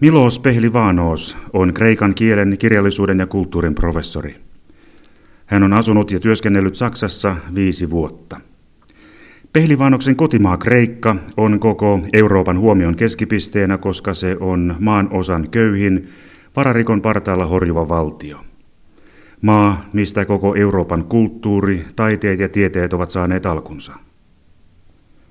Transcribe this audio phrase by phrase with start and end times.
[0.00, 4.36] Milos Pehlivanos on kreikan kielen, kirjallisuuden ja kulttuurin professori.
[5.46, 8.40] Hän on asunut ja työskennellyt Saksassa viisi vuotta.
[9.52, 16.08] Pehlivanoksen kotimaa Kreikka on koko Euroopan huomion keskipisteenä, koska se on maan osan köyhin,
[16.56, 18.38] vararikon partaalla horjuva valtio.
[19.42, 23.92] Maa, mistä koko Euroopan kulttuuri, taiteet ja tieteet ovat saaneet alkunsa.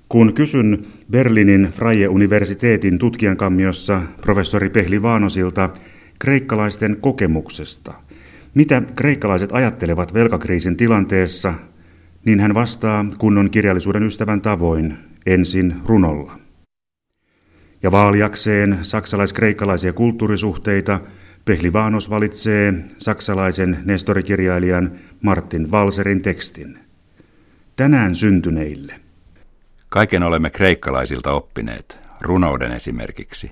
[0.08, 5.70] Kun kysyn Berliinin Freie Universiteetin tutkijankammiossa professori Pehli Vaanosilta
[6.18, 7.94] kreikkalaisten kokemuksesta,
[8.54, 11.54] mitä kreikkalaiset ajattelevat velkakriisin tilanteessa,
[12.24, 14.94] niin hän vastaa kunnon kirjallisuuden ystävän tavoin
[15.26, 16.38] ensin runolla.
[17.82, 21.00] Ja vaaliakseen saksalais-kreikkalaisia kulttuurisuhteita
[21.44, 24.92] Pehli Vaanos valitsee saksalaisen nestorikirjailijan
[25.22, 26.78] Martin Valserin tekstin.
[27.76, 28.94] Tänään syntyneille–
[29.96, 33.50] Kaiken olemme kreikkalaisilta oppineet, runouden esimerkiksi,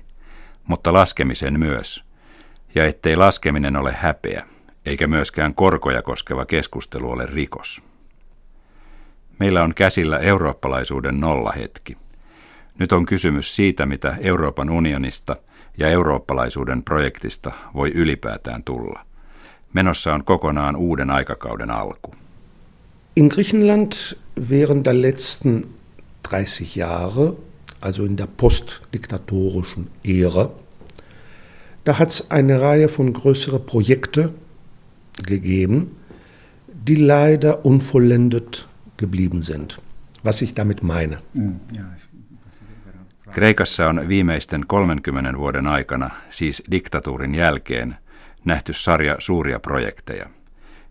[0.67, 2.03] mutta laskemisen myös,
[2.75, 4.45] ja ettei laskeminen ole häpeä,
[4.85, 7.81] eikä myöskään korkoja koskeva keskustelu ole rikos.
[9.39, 11.97] Meillä on käsillä eurooppalaisuuden nollahetki.
[12.79, 15.35] Nyt on kysymys siitä, mitä Euroopan unionista
[15.77, 19.05] ja eurooppalaisuuden projektista voi ylipäätään tulla.
[19.73, 22.15] Menossa on kokonaan uuden aikakauden alku.
[23.15, 23.91] In Griechenland
[24.49, 25.61] während der letzten
[26.29, 27.37] 30 Jahre,
[27.81, 30.49] also in der postdiktatorischen Ära,
[31.83, 34.29] da hat es eine Reihe von größeren Projekten
[35.25, 35.95] gegeben,
[36.67, 38.67] die leider unvollendet
[38.97, 39.79] geblieben sind.
[40.23, 41.17] Was ich damit meine.
[41.33, 41.59] Mm,
[43.31, 47.95] Kreikassa on viimeisten 30 vuoden aikana, siis diktatuurin jälkeen,
[48.45, 50.29] nähty sarja suuria projekteja.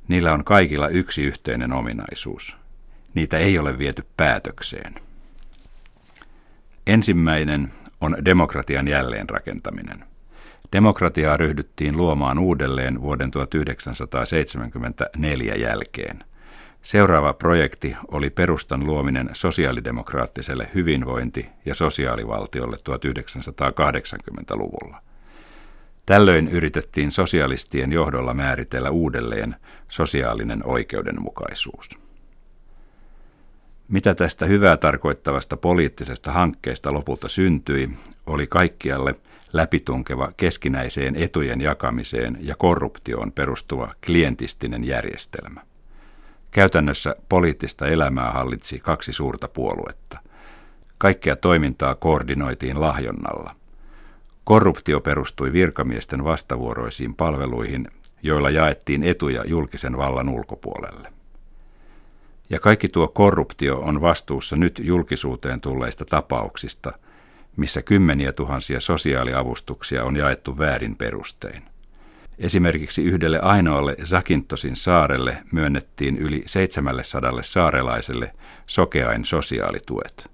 [0.09, 2.57] Niillä on kaikilla yksi yhteinen ominaisuus.
[3.15, 4.95] Niitä ei ole viety päätökseen.
[6.87, 10.05] Ensimmäinen on demokratian jälleenrakentaminen.
[10.73, 16.25] Demokratiaa ryhdyttiin luomaan uudelleen vuoden 1974 jälkeen.
[16.83, 25.03] Seuraava projekti oli perustan luominen sosiaalidemokraattiselle hyvinvointi- ja sosiaalivaltiolle 1980-luvulla.
[26.07, 29.57] Tällöin yritettiin sosialistien johdolla määritellä uudelleen
[29.89, 31.89] sosiaalinen oikeudenmukaisuus.
[33.89, 37.91] Mitä tästä hyvää tarkoittavasta poliittisesta hankkeesta lopulta syntyi,
[38.27, 39.15] oli kaikkialle
[39.53, 45.61] läpitunkeva keskinäiseen etujen jakamiseen ja korruptioon perustuva klientistinen järjestelmä.
[46.51, 50.19] Käytännössä poliittista elämää hallitsi kaksi suurta puoluetta.
[50.99, 53.57] Kaikkea toimintaa koordinoitiin lahjonnalla.
[54.45, 57.89] Korruptio perustui virkamiesten vastavuoroisiin palveluihin,
[58.23, 61.14] joilla jaettiin etuja julkisen vallan ulkopuolelle.
[62.51, 66.93] Ja kaikki tuo korruptio on vastuussa nyt julkisuuteen tulleista tapauksista,
[67.57, 71.63] missä kymmeniä tuhansia sosiaaliavustuksia on jaettu väärin perustein.
[72.39, 78.33] Esimerkiksi yhdelle ainoalle Zakintosin saarelle myönnettiin yli 700 saarelaiselle
[78.67, 80.31] sokeain sosiaalituet.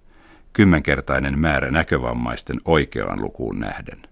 [0.53, 4.03] Kymmenkertainen määrä näkövammaisten oikeaan lukuun nähden.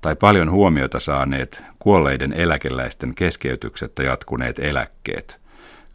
[0.00, 5.40] Tai paljon huomiota saaneet kuolleiden eläkeläisten keskeytyksettä jatkuneet eläkkeet–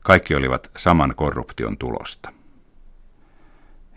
[0.03, 2.33] kaikki olivat saman korruption tulosta.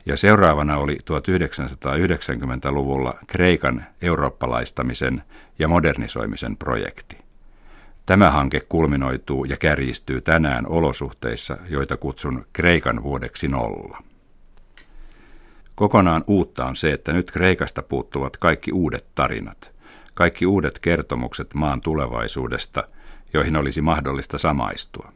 [0.07, 5.23] Ja seuraavana oli 1990-luvulla Kreikan eurooppalaistamisen
[5.59, 7.19] ja modernisoimisen projekti.
[8.07, 14.03] Tämä hanke kulminoituu ja kärjistyy tänään olosuhteissa, joita kutsun Kreikan vuodeksi nolla.
[15.75, 19.73] Kokonaan uutta on se, että nyt Kreikasta puuttuvat kaikki uudet tarinat,
[20.15, 22.89] kaikki uudet kertomukset maan tulevaisuudesta,
[23.33, 25.13] joihin olisi mahdollista samaistua.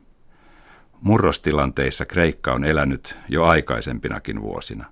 [1.00, 4.84] Murrostilanteissa Kreikka on elänyt jo aikaisempinakin vuosina.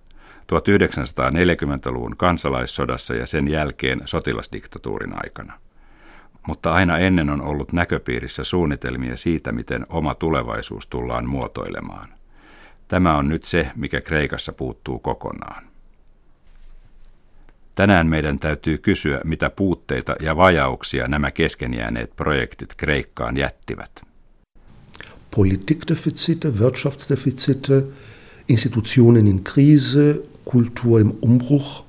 [0.52, 5.52] 1940-luvun kansalaissodassa ja sen jälkeen sotilasdiktatuurin aikana.
[6.46, 12.08] Mutta aina ennen on ollut näköpiirissä suunnitelmia siitä, miten oma tulevaisuus tullaan muotoilemaan.
[12.88, 15.64] Tämä on nyt se, mikä Kreikassa puuttuu kokonaan.
[17.74, 24.07] Tänään meidän täytyy kysyä, mitä puutteita ja vajauksia nämä keskenjääneet projektit Kreikkaan jättivät.
[25.30, 27.86] Politikdefizite, Wirtschaftsdefizite,
[28.48, 31.84] Institutionen in Krise, Kultur im Umbruch,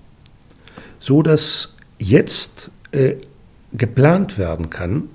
[1.00, 3.16] so dass jetzt äh,
[3.78, 5.10] geplant werden kann.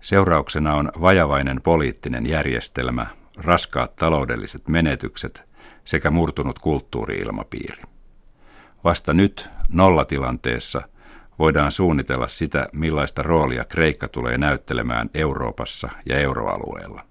[0.00, 5.42] Seurauksena on vajavainen poliittinen järjestelmä, raskaat taloudelliset menetykset
[5.84, 7.82] sekä murtunut kulttuuriilmapiiri.
[8.84, 10.82] Vasta nyt nollatilanteessa
[11.38, 17.02] voidaan suunnitella sitä, millaista roolia Kreikka tulee näyttelemään Euroopassa ja euroalueella.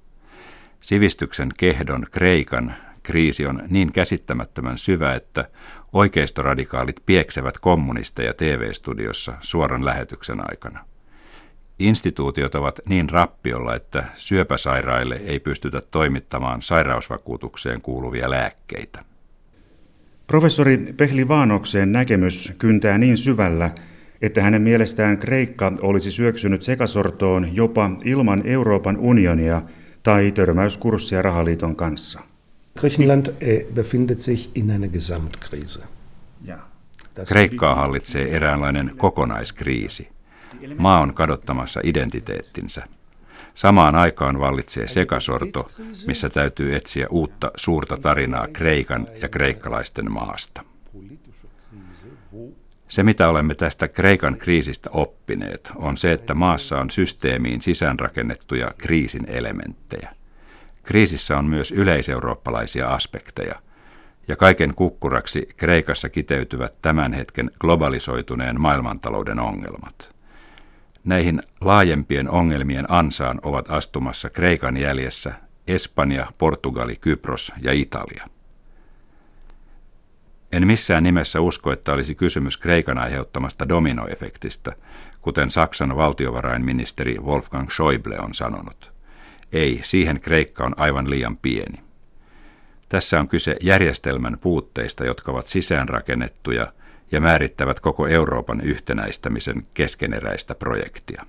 [0.81, 5.49] Sivistyksen kehdon Kreikan kriisi on niin käsittämättömän syvä, että
[5.93, 10.85] oikeistoradikaalit pieksevät kommunisteja TV-studiossa suoran lähetyksen aikana.
[11.79, 19.05] Instituutiot ovat niin rappiolla, että syöpäsairaille ei pystytä toimittamaan sairausvakuutukseen kuuluvia lääkkeitä.
[20.27, 23.71] Professori Pehli Vaanokseen näkemys kyntää niin syvällä,
[24.25, 29.61] että hänen mielestään Kreikka olisi syöksynyt sekasortoon jopa ilman Euroopan unionia
[30.03, 32.19] tai törmäyskurssia rahaliiton kanssa.
[32.79, 35.79] Griechenland äh, befindet sich in einer Gesamtkrise.
[37.27, 40.09] Kreikkaa hallitsee eräänlainen kokonaiskriisi.
[40.77, 42.83] Maa on kadottamassa identiteettinsä.
[43.53, 45.71] Samaan aikaan vallitsee sekasorto,
[46.07, 50.74] missä täytyy etsiä uutta suurta tarinaa Kreikan ja kreikkalaisten maasta.
[52.95, 59.25] Se, mitä olemme tästä Kreikan kriisistä oppineet, on se, että maassa on systeemiin sisäänrakennettuja kriisin
[59.27, 60.09] elementtejä.
[60.83, 63.55] Kriisissä on myös yleiseurooppalaisia aspekteja,
[64.27, 70.15] ja kaiken kukkuraksi Kreikassa kiteytyvät tämän hetken globalisoituneen maailmantalouden ongelmat.
[71.03, 75.33] Näihin laajempien ongelmien ansaan ovat astumassa Kreikan jäljessä
[75.67, 78.34] Espanja, Portugali, Kypros ja Italia.
[80.55, 84.75] En missään nimessä usko, että olisi kysymys Kreikan aiheuttamasta dominoefektistä,
[85.21, 88.93] kuten Saksan valtiovarainministeri Wolfgang Schäuble on sanonut.
[89.53, 91.83] Ei, siihen Kreikka on aivan liian pieni.
[92.89, 96.73] Tässä on kyse järjestelmän puutteista, jotka ovat sisäänrakennettuja
[97.11, 101.25] ja määrittävät koko Euroopan yhtenäistämisen keskeneräistä projektia.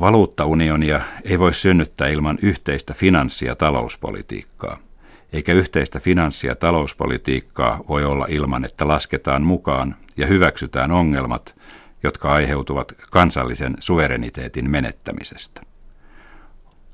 [0.00, 4.78] Valuuttaunionia ei voi synnyttää ilman yhteistä finanssi- ja talouspolitiikkaa–
[5.32, 11.56] eikä yhteistä finanssi- ja talouspolitiikkaa voi olla ilman, että lasketaan mukaan ja hyväksytään ongelmat,
[12.02, 15.62] jotka aiheutuvat kansallisen suvereniteetin menettämisestä.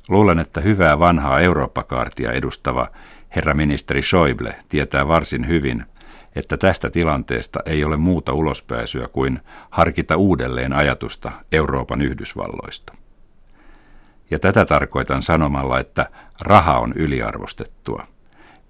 [0.08, 2.88] Luulen, että hyvää vanhaa Eurooppa-kaartia edustava
[3.36, 5.84] herra ministeri Schäuble tietää varsin hyvin,
[6.36, 9.40] että tästä tilanteesta ei ole muuta ulospääsyä kuin
[9.70, 12.94] harkita uudelleen ajatusta Euroopan Yhdysvalloista.
[14.30, 16.10] Ja tätä tarkoitan sanomalla, että
[16.40, 18.06] raha on yliarvostettua–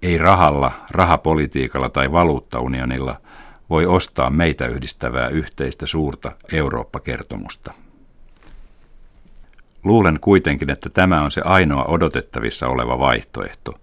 [0.01, 3.21] ei rahalla, rahapolitiikalla tai valuuttaunionilla
[3.69, 7.73] voi ostaa meitä yhdistävää yhteistä suurta Eurooppa-kertomusta.
[9.83, 13.79] Luulen kuitenkin, että tämä on se ainoa odotettavissa oleva vaihtoehto,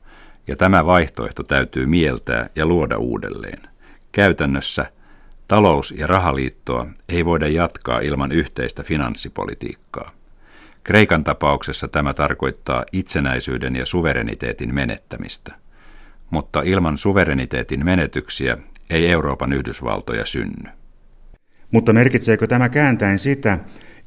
[0.46, 3.69] ja tämä vaihtoehto täytyy mieltää ja luoda uudelleen.
[4.12, 4.87] Käytännössä
[5.49, 10.11] talous- ja rahaliittoa ei voida jatkaa ilman yhteistä finanssipolitiikkaa.
[10.84, 15.63] Kreikan tapauksessa tämä tarkoittaa itsenäisyyden ja suvereniteetin menettämistä
[16.34, 18.58] mutta ilman suvereniteetin menetyksiä
[18.90, 20.70] ei Euroopan Yhdysvaltoja synny.
[21.70, 23.58] Mutta merkitseekö tämä kääntäen sitä,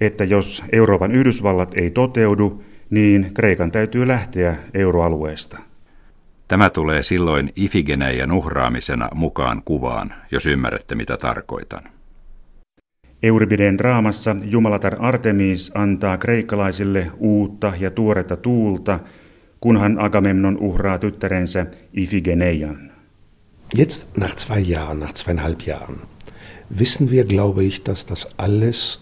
[0.01, 5.57] että jos Euroopan Yhdysvallat ei toteudu, niin Kreikan täytyy lähteä euroalueesta?
[6.47, 11.83] Tämä tulee silloin Ifigeneijan uhraamisena mukaan kuvaan, jos ymmärrätte mitä tarkoitan.
[13.23, 19.00] Euribiden draamassa Jumalatar Artemis antaa kreikkalaisille uutta ja tuoretta tuulta–
[19.59, 22.92] kunhan Agamemnon uhraa tyttärensä Ifigeneian.
[23.74, 26.01] Jetzt, nach zwei Jahren, nach zweieinhalb Jahren,
[26.80, 29.00] wissen wir, glaube ich, dass das alles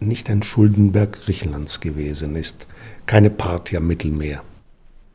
[0.00, 2.68] nicht ein Schuldenberg Griechenlands gewesen ist,
[3.06, 4.40] keine Party am Mittelmeer.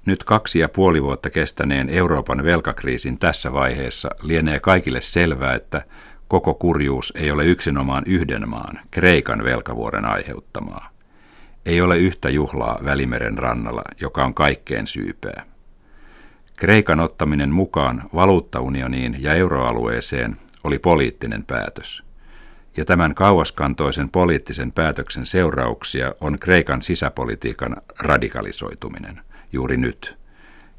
[0.06, 5.82] Nyt kaksi ja puoli vuotta kestäneen Euroopan velkakriisin tässä vaiheessa lienee kaikille selvää, että
[6.28, 10.95] koko kurjuus ei ole yksinomaan yhden maan, Kreikan velkavuoren aiheuttamaa.
[11.65, 15.45] Ei ole yhtä juhlaa Välimeren rannalla, joka on kaikkeen syypää.
[16.55, 22.03] Kreikan ottaminen mukaan valuuttaunioniin ja euroalueeseen oli poliittinen päätös.
[22.77, 29.22] Ja tämän kauaskantoisen poliittisen päätöksen seurauksia on Kreikan sisäpolitiikan radikalisoituminen
[29.53, 30.17] juuri nyt,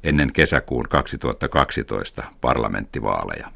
[0.04, 3.50] ennen kesäkuun 2012 parlamenttivaaleja.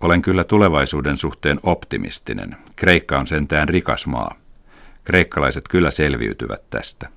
[0.00, 2.56] Olen kyllä tulevaisuuden suhteen optimistinen.
[2.76, 4.34] Kreikka on sentään rikas maa.
[5.04, 7.08] Kreikkalaiset kyllä selviytyvät tästä.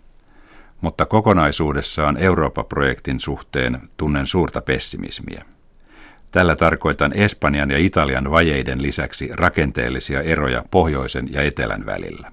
[0.82, 5.46] Mutta kokonaisuudessaan Eurooppa-projektin suhteen tunnen suurta pessimismiä.
[6.32, 12.32] Tällä tarkoitan Espanjan ja Italian vajeiden lisäksi rakenteellisia eroja pohjoisen ja etelän välillä.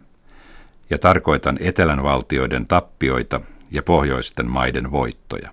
[0.90, 3.40] Ja tarkoitan etelän valtioiden tappioita
[3.70, 5.50] ja pohjoisten maiden voittoja.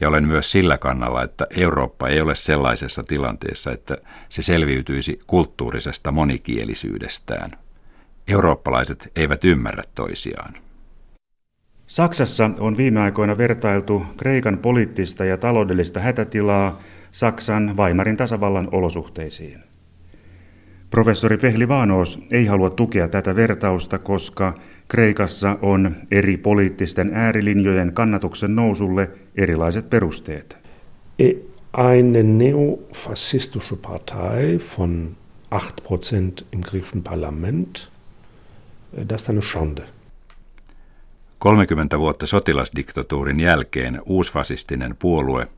[0.00, 3.96] Ja olen myös sillä kannalla, että Eurooppa ei ole sellaisessa tilanteessa, että
[4.28, 7.50] se selviytyisi kulttuurisesta monikielisyydestään.
[8.28, 10.54] Eurooppalaiset eivät ymmärrä toisiaan.
[11.86, 19.58] Saksassa on viime aikoina vertailtu Kreikan poliittista ja taloudellista hätätilaa Saksan Weimarin tasavallan olosuhteisiin.
[20.90, 24.54] Professori Pehli Vaanos ei halua tukea tätä vertausta, koska
[24.88, 30.58] Kreikassa on eri poliittisten äärilinjojen kannatuksen nousulle erilaiset perusteet.
[31.18, 31.32] E,
[31.94, 35.16] eine neofascistische Partei von
[35.54, 37.90] 8% im griechischen Parlament,
[39.08, 39.82] das ist eine Schande.
[41.38, 45.48] 30 vuotta sotilasdiktatuurin jälkeen uusfasistinen puolue,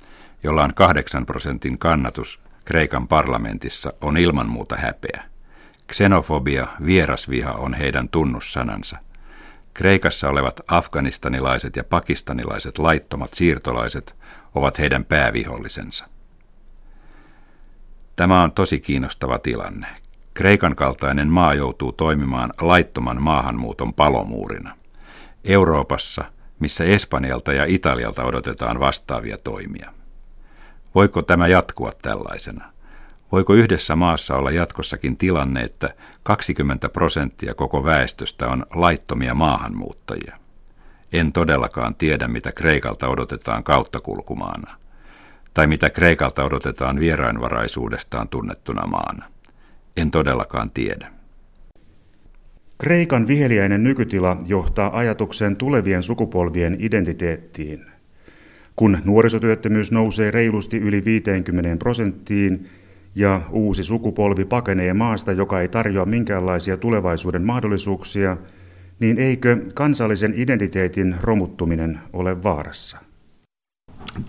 [0.45, 5.23] jolla on 8 prosentin kannatus Kreikan parlamentissa, on ilman muuta häpeä.
[5.93, 8.99] Xenofobia, vierasviha on heidän tunnussanansa.
[9.79, 14.17] Kreikassa olevat afganistanilaiset ja pakistanilaiset laittomat siirtolaiset
[14.55, 16.07] ovat heidän päävihollisensa.
[18.17, 19.87] Tämä on tosi kiinnostava tilanne.
[20.35, 24.77] Kreikan kaltainen maa joutuu toimimaan laittoman maahanmuuton palomuurina.
[25.45, 26.25] Euroopassa,
[26.61, 29.93] missä Espanjalta ja Italialta odotetaan vastaavia toimia.
[30.95, 32.73] Voiko tämä jatkua tällaisena?
[33.33, 40.37] Voiko yhdessä maassa olla jatkossakin tilanne, että 20 prosenttia koko väestöstä on laittomia maahanmuuttajia?
[41.13, 44.77] En todellakaan tiedä, mitä Kreikalta odotetaan kauttakulkumaana,
[45.55, 49.25] tai mitä Kreikalta odotetaan vierainvaraisuudestaan tunnettuna maana.
[49.97, 51.09] En todellakaan tiedä.
[52.79, 57.87] Kreikan viheliäinen nykytila johtaa ajatuksen tulevien sukupolvien identiteettiin.
[58.77, 62.69] Kun nuorisotyöttömyys nousee reilusti yli 50 prosenttiin
[63.19, 68.37] ja uusi sukupolvi pakenee maasta, joka ei tarjoa minkäänlaisia tulevaisuuden mahdollisuuksia,
[69.01, 72.99] niin eikö kansallisen identiteetin romuttuminen ole vaarassa?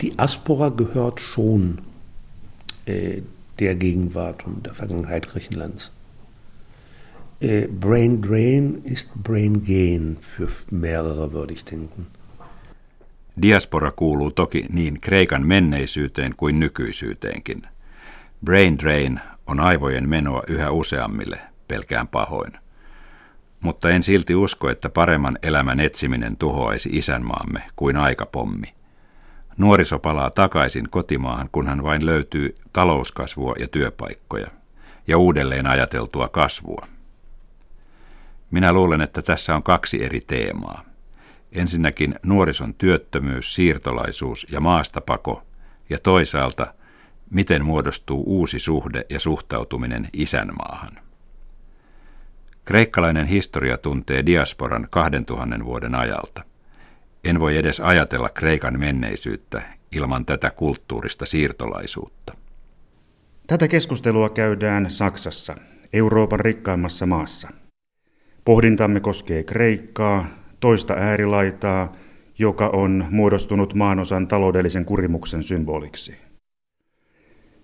[0.01, 1.77] Die Aspora gehört schon
[2.89, 3.23] äh,
[3.59, 5.91] der Gegenwart und der Vergangenheit Griechenlands.
[7.43, 12.07] Äh, brain Drain ist Brain Gain für mehrere, würde ich denken.
[13.41, 17.61] Diaspora kuuluu toki niin Kreikan menneisyyteen kuin nykyisyyteenkin.
[18.45, 22.51] Brain drain on aivojen menoa yhä useammille, pelkään pahoin.
[23.59, 28.67] Mutta en silti usko, että paremman elämän etsiminen tuhoaisi isänmaamme kuin aikapommi.
[29.57, 34.47] Nuoriso palaa takaisin kotimaahan, kunhan vain löytyy talouskasvua ja työpaikkoja
[35.07, 36.87] ja uudelleen ajateltua kasvua.
[38.51, 40.85] Minä luulen, että tässä on kaksi eri teemaa.
[41.51, 45.43] Ensinnäkin nuorison työttömyys, siirtolaisuus ja maastapako,
[45.89, 46.73] ja toisaalta
[47.29, 50.99] miten muodostuu uusi suhde ja suhtautuminen isänmaahan.
[52.65, 56.43] Kreikkalainen historia tuntee diasporan 2000 vuoden ajalta.
[57.23, 62.33] En voi edes ajatella Kreikan menneisyyttä ilman tätä kulttuurista siirtolaisuutta.
[63.47, 65.55] Tätä keskustelua käydään Saksassa,
[65.93, 67.49] Euroopan rikkaimmassa maassa.
[68.45, 70.25] Pohdintamme koskee Kreikkaa,
[70.59, 71.95] toista äärilaitaa,
[72.39, 76.28] joka on muodostunut maanosan taloudellisen kurimuksen symboliksi.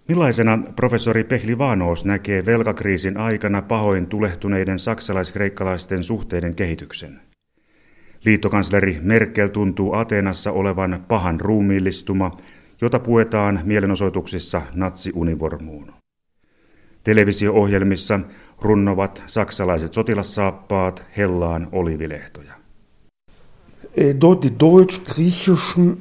[0.07, 7.21] Millaisena professori Pehli Vaanoos näkee velkakriisin aikana pahoin tulehtuneiden saksalais-kreikkalaisten suhteiden kehityksen?
[8.25, 12.37] Liittokansleri Merkel tuntuu Ateenassa olevan pahan ruumiillistuma,
[12.81, 15.93] jota puetaan mielenosoituksissa natsiunivormuun.
[17.03, 18.19] Televisio-ohjelmissa
[18.61, 22.53] runnovat saksalaiset sotilassaappaat hellaan olivilehtoja.
[22.53, 22.59] Äh,
[24.21, 25.97] dort die deutsch-griechischen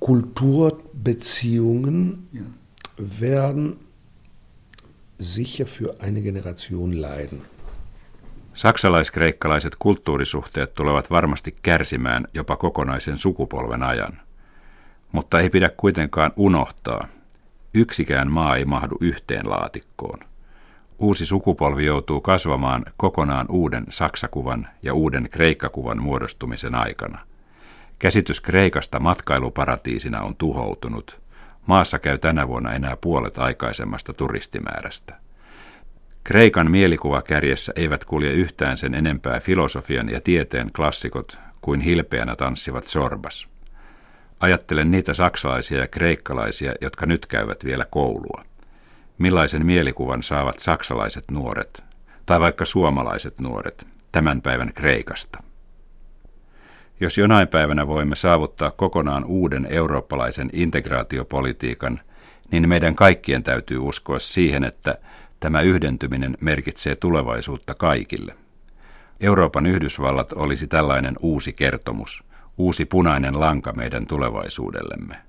[0.00, 2.42] Kulturbeziehungen ja.
[3.20, 3.78] Werden
[5.20, 7.42] sicher für eine Generation leiden.
[8.54, 14.20] Saksalais-kreikkalaiset kulttuurisuhteet tulevat varmasti kärsimään jopa kokonaisen sukupolven ajan.
[15.12, 17.08] Mutta ei pidä kuitenkaan unohtaa,
[17.74, 20.18] yksikään maa ei mahdu yhteen laatikkoon.
[20.98, 27.18] Uusi sukupolvi joutuu kasvamaan kokonaan uuden saksakuvan ja uuden kreikkakuvan muodostumisen aikana.
[27.98, 31.25] Käsitys Kreikasta matkailuparatiisina on tuhoutunut.
[31.66, 35.14] Maassa käy tänä vuonna enää puolet aikaisemmasta turistimäärästä.
[36.24, 43.48] Kreikan mielikuvakärjessä eivät kulje yhtään sen enempää filosofian ja tieteen klassikot kuin hilpeänä tanssivat sorbas.
[44.40, 48.44] Ajattelen niitä saksalaisia ja kreikkalaisia, jotka nyt käyvät vielä koulua
[49.18, 51.84] millaisen mielikuvan saavat saksalaiset nuoret,
[52.26, 55.42] tai vaikka suomalaiset nuoret, tämän päivän Kreikasta.
[57.00, 62.00] Jos jonain päivänä voimme saavuttaa kokonaan uuden eurooppalaisen integraatiopolitiikan,
[62.50, 64.98] niin meidän kaikkien täytyy uskoa siihen, että
[65.40, 68.36] tämä yhdentyminen merkitsee tulevaisuutta kaikille.
[69.20, 72.24] Euroopan Yhdysvallat olisi tällainen uusi kertomus,
[72.58, 75.25] uusi punainen lanka meidän tulevaisuudellemme.